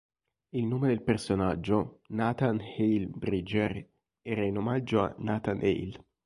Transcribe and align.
Il 0.49 0.65
nome 0.65 0.87
del 0.87 1.03
personaggio, 1.03 1.99
Nathan 2.07 2.59
Hale 2.59 3.05
Bridger, 3.05 3.87
era 4.23 4.43
in 4.43 4.57
omaggio 4.57 5.03
a 5.03 5.13
Nathan 5.19 5.59
Hale. 5.59 6.05